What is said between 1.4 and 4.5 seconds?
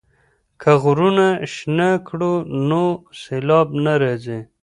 شنه کړو نو سیلاب نه راځي.